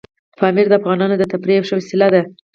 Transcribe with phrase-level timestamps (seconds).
[0.39, 2.21] پامیر د افغانانو د تفریح یوه ښه وسیله ده.